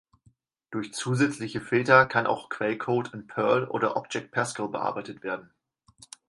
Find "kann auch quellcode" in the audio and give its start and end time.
2.07-3.13